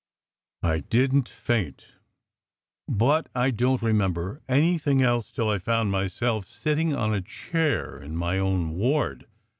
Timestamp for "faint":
1.31-1.93